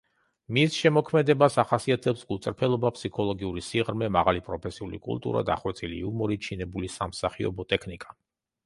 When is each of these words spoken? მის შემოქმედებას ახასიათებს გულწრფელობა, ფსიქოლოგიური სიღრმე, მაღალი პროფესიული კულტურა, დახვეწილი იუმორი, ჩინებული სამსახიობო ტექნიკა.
მის 0.57 0.77
შემოქმედებას 0.83 1.57
ახასიათებს 1.63 2.23
გულწრფელობა, 2.31 2.91
ფსიქოლოგიური 2.97 3.65
სიღრმე, 3.69 4.11
მაღალი 4.17 4.43
პროფესიული 4.49 5.03
კულტურა, 5.07 5.45
დახვეწილი 5.53 6.03
იუმორი, 6.05 6.41
ჩინებული 6.49 6.95
სამსახიობო 6.99 7.71
ტექნიკა. 7.75 8.23